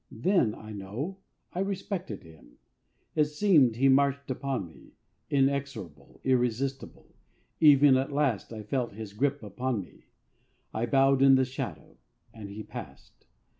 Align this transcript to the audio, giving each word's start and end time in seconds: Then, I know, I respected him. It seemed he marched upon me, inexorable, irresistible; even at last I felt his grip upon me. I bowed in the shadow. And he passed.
Then, 0.09 0.55
I 0.55 0.71
know, 0.71 1.19
I 1.53 1.59
respected 1.59 2.23
him. 2.23 2.57
It 3.13 3.25
seemed 3.25 3.75
he 3.75 3.87
marched 3.87 4.31
upon 4.31 4.65
me, 4.65 4.93
inexorable, 5.29 6.19
irresistible; 6.23 7.13
even 7.59 7.95
at 7.97 8.11
last 8.11 8.51
I 8.51 8.63
felt 8.63 8.93
his 8.93 9.13
grip 9.13 9.43
upon 9.43 9.79
me. 9.83 10.05
I 10.73 10.87
bowed 10.87 11.21
in 11.21 11.35
the 11.35 11.45
shadow. 11.45 11.97
And 12.33 12.49
he 12.49 12.63
passed. 12.63 13.27